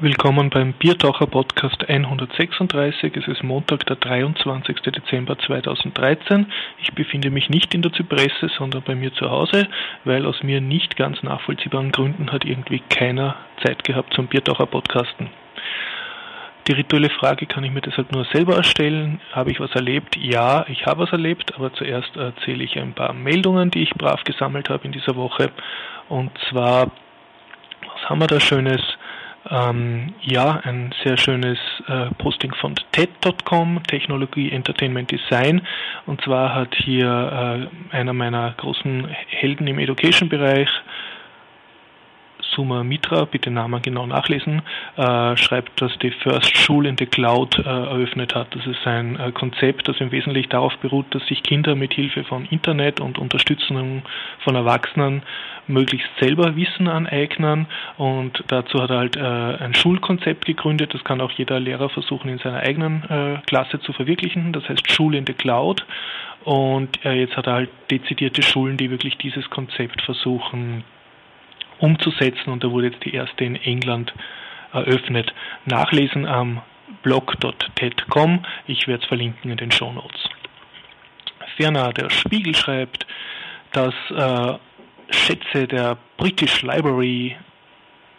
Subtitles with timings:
[0.00, 3.16] Willkommen beim Biertaucher Podcast 136.
[3.16, 4.80] Es ist Montag, der 23.
[4.80, 6.46] Dezember 2013.
[6.82, 9.68] Ich befinde mich nicht in der Zypresse, sondern bei mir zu Hause,
[10.02, 15.30] weil aus mir nicht ganz nachvollziehbaren Gründen hat irgendwie keiner Zeit gehabt zum Biertaucher Podcasten.
[16.66, 19.20] Die rituelle Frage kann ich mir deshalb nur selber erstellen.
[19.30, 20.16] Habe ich was erlebt?
[20.16, 24.24] Ja, ich habe was erlebt, aber zuerst erzähle ich ein paar Meldungen, die ich brav
[24.24, 25.52] gesammelt habe in dieser Woche.
[26.08, 26.90] Und zwar,
[27.92, 28.82] was haben wir da Schönes?
[29.50, 35.60] Ähm, ja, ein sehr schönes äh, Posting von TED.com, Technologie, Entertainment, Design.
[36.06, 40.68] Und zwar hat hier äh, einer meiner großen Helden im Education-Bereich,
[42.54, 44.62] Suma Mitra, bitte Namen genau nachlesen,
[44.96, 48.54] äh, schreibt, dass die First School in the Cloud äh, eröffnet hat.
[48.54, 52.24] Das ist ein äh, Konzept, das im Wesentlichen darauf beruht, dass sich Kinder mit Hilfe
[52.24, 54.02] von Internet und Unterstützung
[54.40, 55.22] von Erwachsenen
[55.66, 60.92] möglichst selber Wissen aneignen und dazu hat er halt äh, ein Schulkonzept gegründet.
[60.94, 64.52] Das kann auch jeder Lehrer versuchen in seiner eigenen äh, Klasse zu verwirklichen.
[64.52, 65.84] Das heißt Schule in the Cloud.
[66.44, 70.84] Und äh, jetzt hat er halt dezidierte Schulen, die wirklich dieses Konzept versuchen
[71.78, 74.12] umzusetzen und da wurde jetzt die erste in England
[74.72, 75.32] eröffnet.
[75.64, 76.62] Nachlesen am
[77.02, 78.44] blog.ted.com.
[78.66, 80.28] Ich werde es verlinken in den Show Notes.
[81.56, 83.06] Ferner, der Spiegel schreibt,
[83.72, 84.54] dass äh,
[85.10, 87.36] Schätze der British Library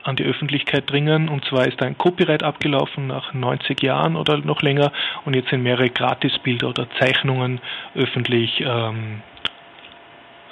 [0.03, 1.30] an die Öffentlichkeit dringen.
[1.30, 4.92] Und zwar ist ein Copyright abgelaufen nach 90 Jahren oder noch länger
[5.26, 7.59] und jetzt sind mehrere Gratisbilder oder Zeichnungen
[7.95, 9.22] öffentlich ähm,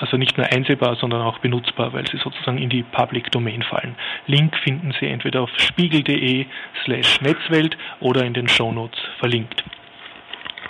[0.03, 3.95] also nicht nur einsehbar, sondern auch benutzbar, weil sie sozusagen in die Public Domain fallen.
[4.27, 6.45] Link finden Sie entweder auf spiegel.de
[6.83, 9.63] slash Netzwelt oder in den Shownotes verlinkt.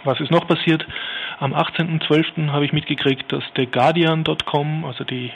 [0.04, 0.86] Was ist noch passiert?
[1.40, 2.52] Am 18.12.
[2.52, 5.32] habe ich mitgekriegt, dass TheGuardian.com, also die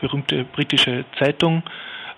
[0.00, 1.62] berühmte britische Zeitung,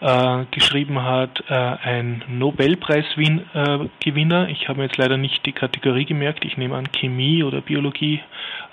[0.01, 6.45] äh, geschrieben hat, äh, ein Nobelpreisgewinner, ich habe mir jetzt leider nicht die Kategorie gemerkt,
[6.45, 8.21] ich nehme an Chemie oder Biologie,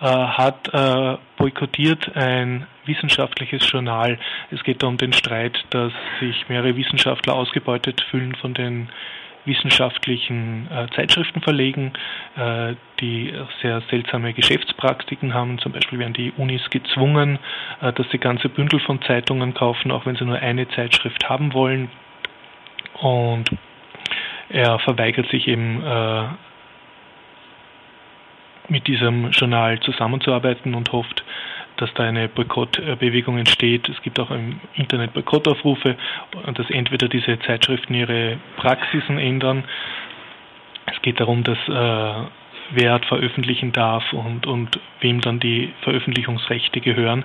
[0.01, 4.19] äh, hat äh, boykottiert ein wissenschaftliches Journal.
[4.51, 8.89] Es geht da um den Streit, dass sich mehrere Wissenschaftler ausgebeutet fühlen von den
[9.45, 11.94] wissenschaftlichen äh, Zeitschriften verlegen,
[12.35, 15.59] äh, die sehr seltsame Geschäftspraktiken haben.
[15.59, 17.39] Zum Beispiel werden die Unis gezwungen,
[17.81, 21.53] äh, dass sie ganze Bündel von Zeitungen kaufen, auch wenn sie nur eine Zeitschrift haben
[21.53, 21.89] wollen.
[23.01, 23.50] Und
[24.50, 26.23] er verweigert sich eben äh,
[28.67, 31.23] mit diesem Journal zusammenzuarbeiten und hofft,
[31.78, 33.90] dass da eine Boykottbewegung entsteht.
[33.90, 35.96] Es gibt auch im Internet Boykottaufrufe,
[36.53, 39.63] dass entweder diese Zeitschriften ihre Praxisen ändern.
[40.86, 42.28] Es geht darum, dass äh,
[42.72, 47.24] wer veröffentlichen darf und, und wem dann die Veröffentlichungsrechte gehören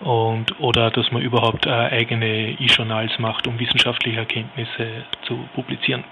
[0.00, 6.04] und oder dass man überhaupt äh, eigene E-Journals macht, um wissenschaftliche Erkenntnisse zu publizieren.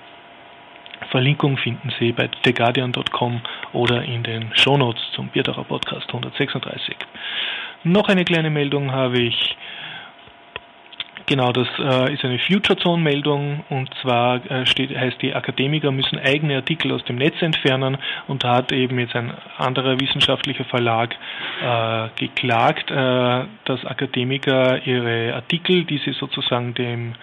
[1.10, 3.40] Verlinkung finden Sie bei theguardian.com
[3.72, 6.96] oder in den Shownotes zum Bierdacher Podcast 136.
[7.84, 9.56] Noch eine kleine Meldung habe ich.
[11.26, 15.90] Genau, das äh, ist eine Future Zone Meldung und zwar äh, steht, heißt die Akademiker
[15.90, 20.64] müssen eigene Artikel aus dem Netz entfernen und da hat eben jetzt ein anderer wissenschaftlicher
[20.64, 21.14] Verlag
[21.62, 27.14] äh, geklagt, äh, dass Akademiker ihre Artikel, die sie sozusagen dem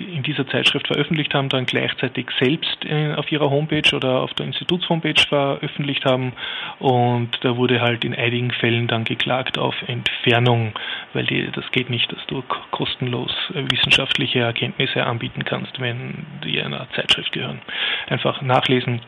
[0.00, 4.46] in dieser Zeitschrift veröffentlicht haben, dann gleichzeitig selbst äh, auf ihrer Homepage oder auf der
[4.46, 6.32] Institutshomepage veröffentlicht haben.
[6.78, 10.72] Und da wurde halt in einigen Fällen dann geklagt auf Entfernung,
[11.12, 16.60] weil die, das geht nicht, dass du kostenlos äh, wissenschaftliche Erkenntnisse anbieten kannst, wenn die
[16.60, 17.60] einer Zeitschrift gehören.
[18.08, 19.00] Einfach nachlesen,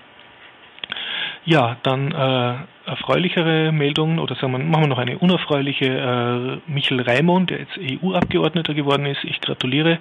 [1.47, 2.55] ja, dann äh,
[2.91, 5.87] erfreulichere Meldungen oder sagen wir, machen wir noch eine unerfreuliche.
[5.87, 9.99] Äh, Michel Raimond, der jetzt EU-Abgeordneter geworden ist, ich gratuliere,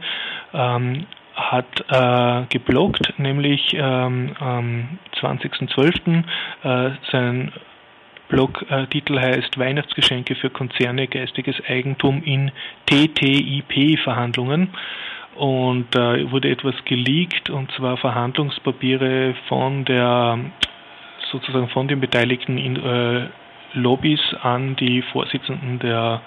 [0.53, 6.23] ähm, hat äh, gebloggt, nämlich ähm, am 20.12.
[6.63, 7.51] Äh, sein
[8.27, 12.51] Blogtitel heißt Weihnachtsgeschenke für Konzerne geistiges Eigentum in
[12.87, 14.69] TTIP-Verhandlungen.
[15.35, 20.39] Und da äh, wurde etwas geleakt, und zwar Verhandlungspapiere von der
[21.31, 23.27] sozusagen von den Beteiligten in äh,
[23.73, 26.21] Lobbys an die Vorsitzenden der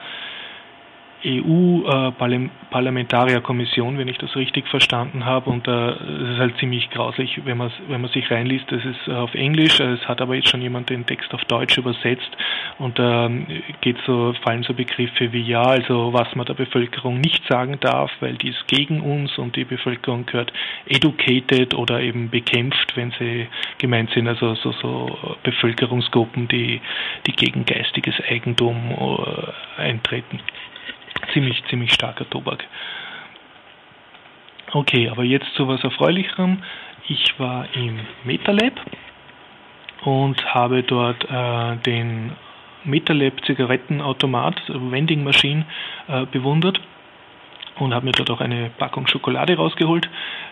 [1.25, 5.49] EU-Parlamentarierkommission, äh, wenn ich das richtig verstanden habe.
[5.51, 8.71] Und äh, es ist halt ziemlich grauslich, wenn man, wenn man sich reinliest.
[8.71, 12.31] Das ist auf Englisch, es hat aber jetzt schon jemand den Text auf Deutsch übersetzt.
[12.79, 13.47] Und da ähm,
[13.81, 18.11] geht so, fallen so Begriffe wie ja, also was man der Bevölkerung nicht sagen darf,
[18.21, 20.53] weil die ist gegen uns und die Bevölkerung gehört
[20.87, 23.49] educated oder eben bekämpft, wenn sie
[23.79, 26.81] gemeint sind, also so, so Bevölkerungsgruppen, die,
[27.27, 30.41] die gegen geistiges Eigentum äh, eintreten
[31.33, 32.65] ziemlich, ziemlich starker Tobak.
[34.73, 36.63] Okay, aber jetzt zu was Erfreulicherem.
[37.09, 38.75] Ich war im MetaLab
[40.05, 42.33] und habe dort äh, den
[42.85, 45.65] MetaLab Zigarettenautomat, Vending Machine,
[46.07, 46.81] äh, bewundert
[47.79, 50.09] und habe mir dort auch eine Packung Schokolade rausgeholt.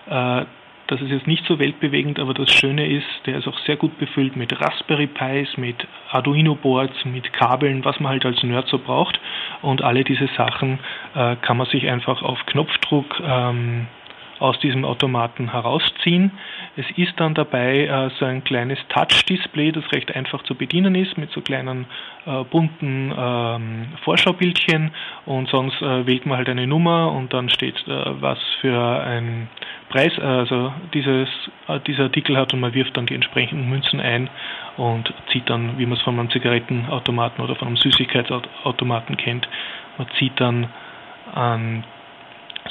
[0.09, 0.45] Äh,
[0.89, 3.99] das ist jetzt nicht so weltbewegend, aber das Schöne ist, der ist auch sehr gut
[3.99, 5.77] befüllt mit Raspberry Pis, mit
[6.11, 9.19] Arduino-Boards, mit Kabeln, was man halt als Nerd so braucht.
[9.63, 10.79] Und alle diese Sachen
[11.15, 13.87] äh, kann man sich einfach auf Knopfdruck ähm,
[14.39, 16.31] aus diesem Automaten herausziehen.
[16.77, 21.17] Es ist dann dabei äh, so ein kleines Touch-Display, das recht einfach zu bedienen ist,
[21.17, 21.87] mit so kleinen
[22.27, 24.91] äh, bunten ähm, Vorschaubildchen
[25.25, 29.49] und sonst äh, wählt man halt eine Nummer und dann steht, äh, was für ein
[29.89, 31.29] Preis also dieses,
[31.69, 34.29] äh, dieser Artikel hat und man wirft dann die entsprechenden Münzen ein
[34.77, 39.49] und zieht dann, wie man es von einem Zigarettenautomaten oder von einem Süßigkeitsautomaten kennt,
[39.99, 40.69] man zieht dann
[41.35, 41.85] an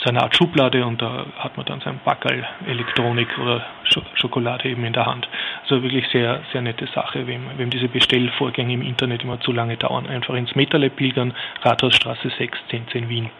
[0.05, 3.65] so eine Art Schublade und da hat man dann sein Backerl Elektronik oder
[4.13, 5.27] Schokolade eben in der Hand.
[5.63, 9.77] Also wirklich sehr, sehr nette Sache, wem, wem diese Bestellvorgänge im Internet immer zu lange
[9.77, 10.05] dauern.
[10.05, 13.31] Einfach ins MetaLab pilgern, Rathausstraße 6, 1010 Wien.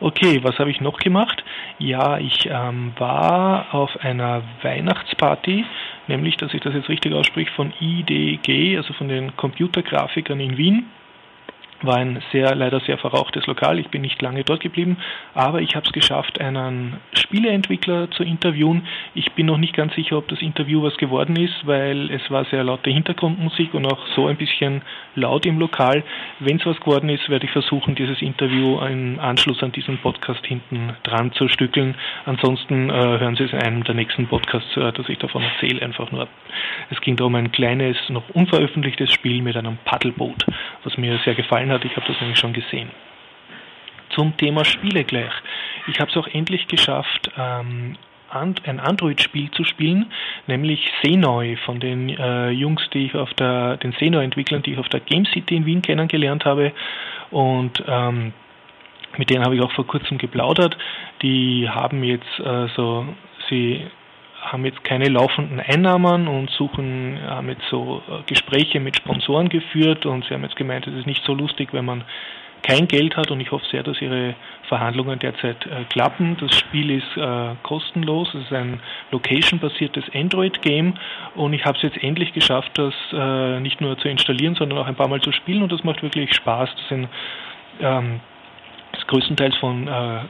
[0.00, 1.42] Okay, was habe ich noch gemacht?
[1.78, 5.64] Ja, ich ähm, war auf einer Weihnachtsparty,
[6.08, 10.90] nämlich, dass ich das jetzt richtig ausspreche, von IDG, also von den Computergrafikern in Wien
[11.82, 13.78] war ein sehr, leider sehr verrauchtes Lokal.
[13.78, 14.98] Ich bin nicht lange dort geblieben,
[15.34, 18.86] aber ich habe es geschafft, einen Spieleentwickler zu interviewen.
[19.14, 22.44] Ich bin noch nicht ganz sicher, ob das Interview was geworden ist, weil es war
[22.46, 24.82] sehr laute Hintergrundmusik und auch so ein bisschen
[25.14, 26.02] laut im Lokal.
[26.38, 30.44] Wenn es was geworden ist, werde ich versuchen, dieses Interview im Anschluss an diesen Podcast
[30.46, 31.94] hinten dran zu stückeln.
[32.26, 35.82] Ansonsten äh, hören Sie es in einem der nächsten Podcasts, äh, dass ich davon erzähle,
[35.82, 36.28] einfach nur.
[36.90, 40.44] Es ging darum ein kleines, noch unveröffentlichtes Spiel mit einem Paddelboot,
[40.84, 41.84] was mir sehr gefallen gefallen hat.
[41.84, 42.90] Ich habe das nämlich schon gesehen.
[44.10, 45.32] Zum Thema Spiele gleich.
[45.86, 47.96] Ich habe es auch endlich geschafft, ähm,
[48.32, 50.06] ein Android-Spiel zu spielen,
[50.46, 54.88] nämlich Senoi von den äh, Jungs, die ich auf der, den Senoi-Entwicklern, die ich auf
[54.88, 56.72] der Game City in Wien kennengelernt habe.
[57.30, 58.32] Und ähm,
[59.16, 60.76] mit denen habe ich auch vor kurzem geplaudert.
[61.22, 63.04] Die haben jetzt äh, so,
[63.48, 63.84] sie
[64.40, 70.06] haben jetzt keine laufenden Einnahmen und suchen, haben jetzt so äh, Gespräche mit Sponsoren geführt
[70.06, 72.04] und sie haben jetzt gemeint, es ist nicht so lustig, wenn man
[72.62, 74.34] kein Geld hat und ich hoffe sehr, dass Ihre
[74.68, 76.36] Verhandlungen derzeit äh, klappen.
[76.38, 80.94] Das Spiel ist äh, kostenlos, es ist ein location-basiertes Android-Game
[81.34, 84.86] und ich habe es jetzt endlich geschafft, das äh, nicht nur zu installieren, sondern auch
[84.86, 86.70] ein paar Mal zu spielen und das macht wirklich Spaß.
[86.74, 87.08] Das sind
[87.80, 88.20] ähm,
[89.10, 90.20] größtenteils von äh,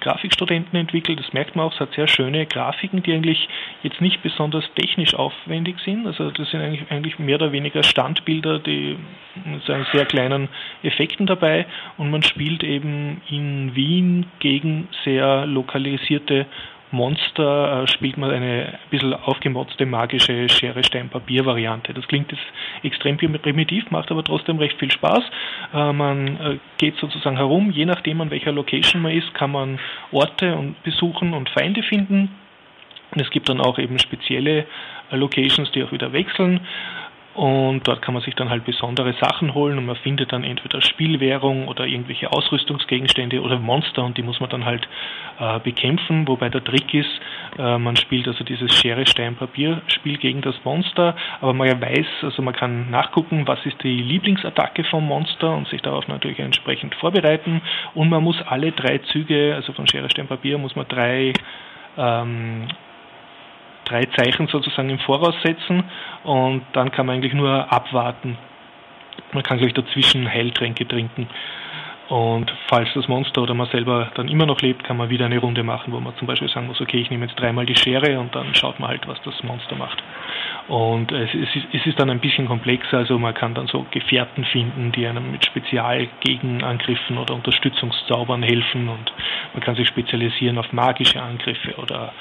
[0.00, 1.20] Grafikstudenten entwickelt.
[1.20, 3.48] Das merkt man auch, es hat sehr schöne Grafiken, die eigentlich
[3.82, 6.06] jetzt nicht besonders technisch aufwendig sind.
[6.06, 8.96] Also das sind eigentlich, eigentlich mehr oder weniger Standbilder, die
[9.44, 10.48] mit einen sehr kleinen
[10.82, 11.66] Effekten dabei
[11.98, 16.46] und man spielt eben in Wien gegen sehr lokalisierte
[16.94, 21.92] Monster äh, spielt man eine ein bisschen aufgemotzte magische Schere, Stein, Papier Variante.
[21.92, 22.42] Das klingt jetzt
[22.82, 25.22] extrem primitiv, macht aber trotzdem recht viel Spaß.
[25.74, 29.78] Äh, man äh, geht sozusagen herum, je nachdem an welcher Location man ist, kann man
[30.12, 32.30] Orte und besuchen und Feinde finden.
[33.16, 34.66] Es gibt dann auch eben spezielle
[35.10, 36.60] Locations, die auch wieder wechseln.
[37.34, 40.80] Und dort kann man sich dann halt besondere Sachen holen und man findet dann entweder
[40.80, 44.86] Spielwährung oder irgendwelche Ausrüstungsgegenstände oder Monster und die muss man dann halt
[45.40, 46.28] äh, bekämpfen.
[46.28, 47.10] Wobei der Trick ist,
[47.58, 52.06] äh, man spielt also dieses Schere, Stein, Papier Spiel gegen das Monster, aber man weiß,
[52.22, 56.94] also man kann nachgucken, was ist die Lieblingsattacke vom Monster und sich darauf natürlich entsprechend
[56.94, 57.62] vorbereiten
[57.94, 61.32] und man muss alle drei Züge, also von Schere, Stein, Papier, muss man drei
[61.96, 62.68] ähm,
[63.84, 65.84] drei Zeichen sozusagen im Voraus setzen
[66.24, 68.36] und dann kann man eigentlich nur abwarten.
[69.32, 71.28] Man kann gleich dazwischen Heiltränke trinken.
[72.08, 75.38] Und falls das Monster oder man selber dann immer noch lebt, kann man wieder eine
[75.38, 78.20] Runde machen, wo man zum Beispiel sagen muss, okay, ich nehme jetzt dreimal die Schere
[78.20, 80.02] und dann schaut man halt, was das Monster macht.
[80.68, 84.44] Und es ist, es ist dann ein bisschen komplexer, also man kann dann so Gefährten
[84.44, 89.12] finden, die einem mit Spezialgegenangriffen oder Unterstützungszaubern helfen und
[89.54, 92.12] man kann sich spezialisieren auf magische Angriffe oder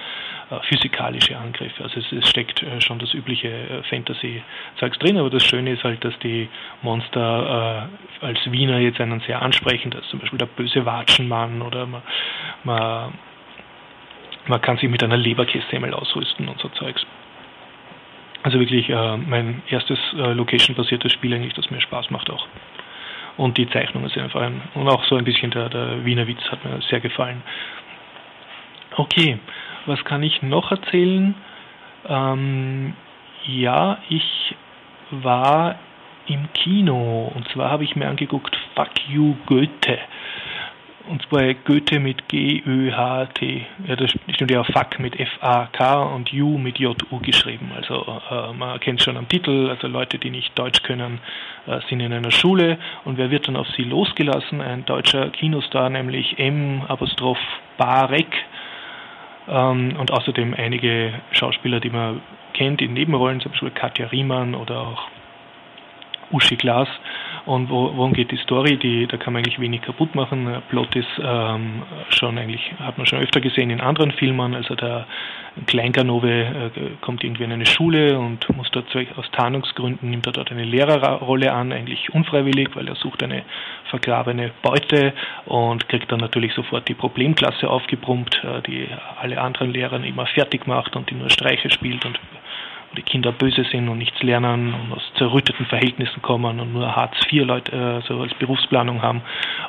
[0.67, 1.83] physikalische Angriffe.
[1.83, 5.83] Also es, es steckt äh, schon das übliche äh, Fantasy-Zeugs drin, aber das Schöne ist
[5.83, 6.49] halt, dass die
[6.81, 7.89] Monster
[8.21, 12.01] äh, als Wiener jetzt einen sehr ansprechen, dass zum Beispiel der böse Watschenmann oder man,
[12.63, 13.13] man,
[14.47, 17.05] man kann sich mit einer Leberkässemmel ausrüsten und so Zeugs.
[18.43, 22.45] Also wirklich äh, mein erstes äh, Location-basiertes Spiel eigentlich, das mir Spaß macht auch.
[23.37, 26.41] Und die Zeichnungen sind einfach ein, und auch so ein bisschen der, der Wiener Witz
[26.51, 27.41] hat mir sehr gefallen.
[28.95, 29.39] Okay,
[29.85, 31.33] was kann ich noch erzählen?
[32.07, 32.93] Ähm,
[33.45, 34.55] ja, ich
[35.09, 35.75] war
[36.27, 39.97] im Kino und zwar habe ich mir angeguckt Fuck You Goethe.
[41.09, 43.65] und zwar Goethe mit G-Ö-H-T.
[43.87, 47.71] Ja, das stimmt ja Fuck mit F-A-K und U mit J-U geschrieben.
[47.75, 51.19] Also äh, man erkennt schon am Titel, also Leute, die nicht Deutsch können,
[51.67, 54.61] äh, sind in einer Schule und wer wird dann auf sie losgelassen?
[54.61, 56.83] Ein deutscher Kinostar, nämlich M.
[59.47, 62.21] Ähm, und außerdem einige Schauspieler, die man
[62.53, 65.07] kennt in Nebenrollen, zum Beispiel Katja Riemann oder auch
[66.33, 66.87] Uschi Glas.
[67.45, 68.77] Und wo, worum geht die Story?
[68.77, 70.45] Die, da kann man eigentlich wenig kaputt machen.
[70.45, 74.55] Der Plot ist ähm, schon eigentlich, hat man schon öfter gesehen in anderen Filmen.
[74.55, 75.05] Also der
[75.67, 76.69] Kleinganove äh,
[77.01, 78.87] kommt irgendwie in eine Schule und muss dort
[79.17, 83.43] aus Tarnungsgründen nimmt er dort eine Lehrerrolle an, eigentlich unfreiwillig, weil er sucht eine
[83.89, 85.13] vergrabene Beute
[85.45, 88.87] und kriegt dann natürlich sofort die Problemklasse aufgebrummt, äh, die
[89.21, 92.19] alle anderen Lehrer immer fertig macht und die nur Streiche spielt und
[92.95, 97.71] die Kinder böse sind und nichts lernen und aus zerrütteten Verhältnissen kommen und nur Hartz-IV-Leute
[97.71, 99.21] äh, so als Berufsplanung haben.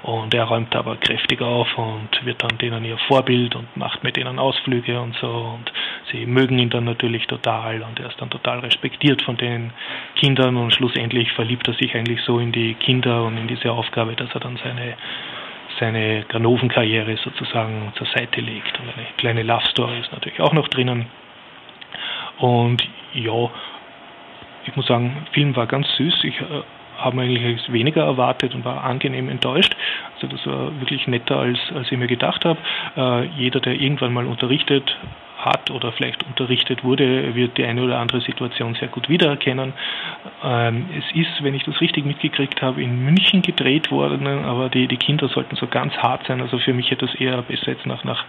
[0.02, 4.16] Und er räumt aber kräftig auf und wird dann denen ihr Vorbild und macht mit
[4.16, 5.28] denen Ausflüge und so.
[5.28, 5.72] Und
[6.12, 9.72] sie mögen ihn dann natürlich total und er ist dann total respektiert von den
[10.16, 14.14] Kindern und schlussendlich verliebt er sich eigentlich so in die Kinder und in diese Aufgabe,
[14.14, 14.94] dass er dann seine
[15.80, 18.78] seine Ganovenkarriere sozusagen zur Seite legt.
[18.78, 21.06] Und eine kleine Love Story ist natürlich auch noch drinnen.
[22.38, 22.82] Und
[23.14, 23.50] ja,
[24.66, 26.24] ich muss sagen, der Film war ganz süß.
[26.24, 26.62] Ich äh,
[26.98, 29.76] habe eigentlich weniger erwartet und war angenehm enttäuscht.
[30.14, 32.58] Also das war wirklich netter, als, als ich mir gedacht habe.
[32.96, 34.96] Äh, jeder, der irgendwann mal unterrichtet
[35.44, 39.74] hat oder vielleicht unterrichtet wurde, wird die eine oder andere Situation sehr gut wiedererkennen.
[40.42, 44.86] Ähm, es ist, wenn ich das richtig mitgekriegt habe, in München gedreht worden, aber die,
[44.86, 46.40] die Kinder sollten so ganz hart sein.
[46.40, 48.24] Also für mich hätte das eher besser jetzt nach, nach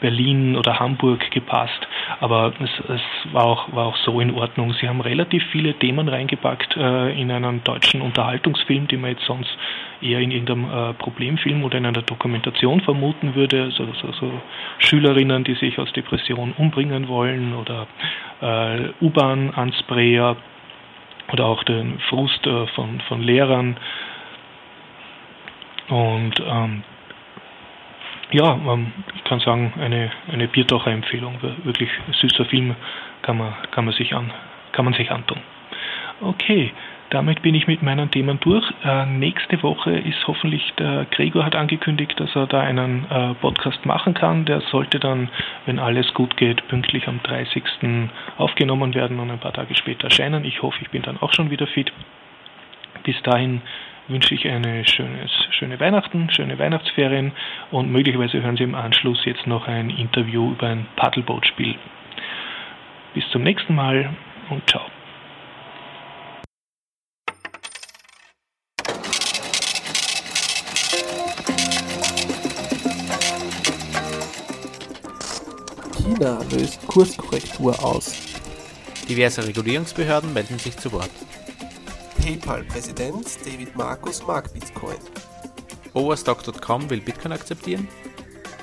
[0.00, 1.86] Berlin oder Hamburg gepasst.
[2.20, 4.74] Aber es, es war, auch, war auch so in Ordnung.
[4.80, 9.50] Sie haben relativ viele Themen reingepackt äh, in einen deutschen Unterhaltungsfilm, die man jetzt sonst
[10.00, 13.64] eher in irgendeinem äh, Problemfilm oder in einer Dokumentation vermuten würde.
[13.64, 14.32] Also, so, so
[14.78, 17.86] Schülerinnen, die sich aus Depression umbringen wollen oder
[18.40, 20.36] äh, U-Bahn-Ansprayer
[21.32, 23.76] oder auch den Frust äh, von, von Lehrern.
[25.88, 26.84] Und ähm,
[28.32, 31.38] ja, ähm, ich kann sagen, eine, eine Biertaucher-Empfehlung.
[31.64, 32.74] Wirklich süßer Film,
[33.22, 34.32] kann man, kann, man sich an,
[34.72, 35.38] kann man sich antun.
[36.20, 36.72] Okay,
[37.10, 38.64] damit bin ich mit meinen Themen durch.
[38.84, 43.84] Äh, nächste Woche ist hoffentlich, der Gregor hat angekündigt, dass er da einen äh, Podcast
[43.84, 44.44] machen kann.
[44.44, 45.28] Der sollte dann,
[45.66, 47.64] wenn alles gut geht, pünktlich am 30.
[48.38, 50.44] aufgenommen werden und ein paar Tage später erscheinen.
[50.44, 51.92] Ich hoffe, ich bin dann auch schon wieder fit.
[53.02, 53.62] Bis dahin
[54.10, 57.32] wünsche ich eine schönes, schöne Weihnachten, schöne Weihnachtsferien
[57.70, 61.76] und möglicherweise hören Sie im Anschluss jetzt noch ein Interview über ein Paddleboot-Spiel.
[63.14, 64.10] Bis zum nächsten Mal
[64.50, 64.82] und ciao.
[75.96, 78.26] China löst Kurskorrektur aus.
[79.08, 81.10] Diverse Regulierungsbehörden melden sich zu Wort.
[82.22, 84.98] PayPal-Präsident David Markus mag Bitcoin.
[85.94, 87.88] Overstock.com will Bitcoin akzeptieren.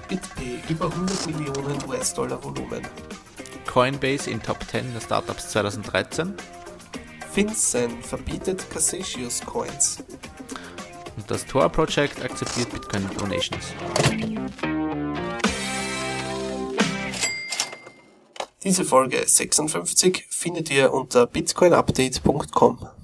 [0.07, 2.87] BitPay über 100 Millionen US-Dollar Volumen.
[3.65, 6.35] Coinbase in Top 10 der Startups 2013.
[7.31, 10.03] FinCEN verbietet Cassicius Coins.
[11.15, 13.73] Und das Tor Project akzeptiert Bitcoin Donations.
[18.63, 22.96] Diese Folge 56 findet ihr unter bitcoinupdate.com.